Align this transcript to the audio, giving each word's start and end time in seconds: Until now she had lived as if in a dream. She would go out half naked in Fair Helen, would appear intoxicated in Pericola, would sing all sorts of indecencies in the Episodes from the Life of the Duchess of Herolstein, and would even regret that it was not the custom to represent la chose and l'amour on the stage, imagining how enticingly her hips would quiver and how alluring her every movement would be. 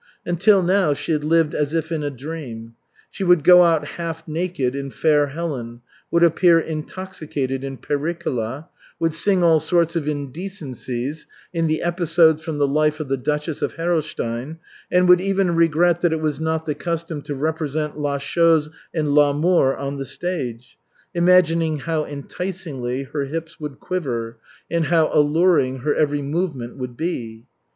Until 0.25 0.63
now 0.63 0.95
she 0.95 1.11
had 1.11 1.23
lived 1.23 1.53
as 1.53 1.75
if 1.75 1.91
in 1.91 2.01
a 2.01 2.09
dream. 2.09 2.73
She 3.11 3.23
would 3.23 3.43
go 3.43 3.61
out 3.61 3.85
half 3.85 4.27
naked 4.27 4.75
in 4.75 4.89
Fair 4.89 5.27
Helen, 5.27 5.81
would 6.09 6.23
appear 6.23 6.59
intoxicated 6.59 7.63
in 7.63 7.77
Pericola, 7.77 8.67
would 8.99 9.13
sing 9.13 9.43
all 9.43 9.59
sorts 9.59 9.95
of 9.95 10.07
indecencies 10.07 11.27
in 11.53 11.67
the 11.67 11.83
Episodes 11.83 12.41
from 12.41 12.57
the 12.57 12.65
Life 12.67 12.99
of 12.99 13.09
the 13.09 13.15
Duchess 13.15 13.61
of 13.61 13.73
Herolstein, 13.75 14.57
and 14.91 15.07
would 15.07 15.21
even 15.21 15.53
regret 15.55 16.01
that 16.01 16.11
it 16.13 16.19
was 16.19 16.39
not 16.39 16.65
the 16.65 16.73
custom 16.73 17.21
to 17.21 17.35
represent 17.35 17.95
la 17.95 18.17
chose 18.17 18.71
and 18.95 19.13
l'amour 19.13 19.77
on 19.77 19.97
the 19.97 20.05
stage, 20.05 20.79
imagining 21.13 21.77
how 21.77 22.05
enticingly 22.05 23.03
her 23.03 23.25
hips 23.25 23.59
would 23.59 23.79
quiver 23.79 24.39
and 24.67 24.85
how 24.85 25.11
alluring 25.13 25.81
her 25.81 25.93
every 25.93 26.23
movement 26.23 26.75
would 26.79 26.97
be. 26.97 27.45